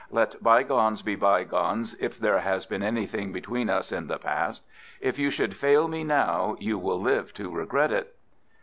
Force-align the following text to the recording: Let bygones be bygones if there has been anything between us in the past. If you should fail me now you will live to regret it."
Let 0.09 0.41
bygones 0.41 1.03
be 1.03 1.13
bygones 1.15 1.93
if 1.99 2.17
there 2.17 2.39
has 2.39 2.65
been 2.65 2.81
anything 2.81 3.31
between 3.31 3.69
us 3.69 3.91
in 3.91 4.07
the 4.07 4.17
past. 4.17 4.65
If 4.99 5.19
you 5.19 5.29
should 5.29 5.55
fail 5.55 5.87
me 5.87 6.03
now 6.03 6.55
you 6.59 6.79
will 6.79 6.99
live 6.99 7.35
to 7.35 7.51
regret 7.51 7.91
it." 7.91 8.15